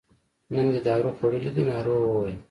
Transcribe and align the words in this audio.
نن 0.53 0.65
دې 0.73 0.79
دارو 0.87 1.09
خوړلي 1.17 1.51
دي 1.55 1.63
ناروغ 1.71 2.01
وویل. 2.03 2.37